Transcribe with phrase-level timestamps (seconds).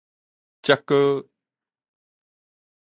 [0.63, 1.29] 才閣